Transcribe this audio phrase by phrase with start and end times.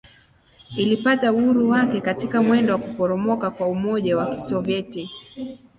[0.77, 5.09] Ilipata uhuru wake katika mwendo wa kuporomoka kwa Umoja wa Kisovyeti.